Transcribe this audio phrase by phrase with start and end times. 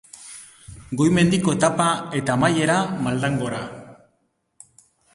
[1.01, 1.87] Goi-mendiko etapa
[2.21, 3.65] eta amaiera maldan gora.